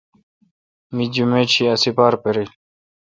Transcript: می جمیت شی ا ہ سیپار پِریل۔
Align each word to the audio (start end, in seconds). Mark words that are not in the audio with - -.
می 0.95 1.05
جمیت 1.15 1.49
شی 1.53 1.63
ا 1.65 1.73
ہ 1.75 1.79
سیپار 1.81 2.13
پِریل۔ 2.21 2.49